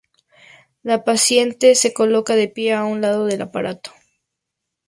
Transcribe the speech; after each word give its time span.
La 0.81 1.03
paciente 1.03 1.75
se 1.75 1.93
coloca 1.93 2.35
de 2.35 2.47
pie, 2.47 2.73
a 2.73 2.85
un 2.85 3.01
lado 3.01 3.27
del 3.27 3.43
aparato. 3.43 3.91